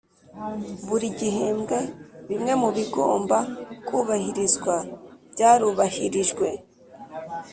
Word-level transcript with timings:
buri 0.87 1.07
gihembwe 1.19 1.79
bimwe 2.29 2.53
mu 2.61 2.69
bigomba 2.77 3.37
kubahirizwa 3.87 4.75
byarubahirijwe 5.33 6.47